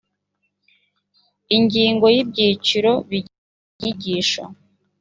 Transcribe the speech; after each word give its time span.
ingingo 1.57 2.05
y’byiciro 2.15 2.91
bigize 3.09 3.45
inyigisho 3.77 4.43